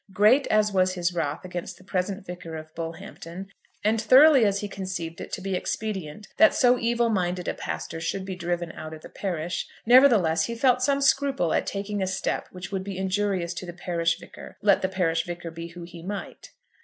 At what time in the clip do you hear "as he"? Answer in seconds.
4.45-4.67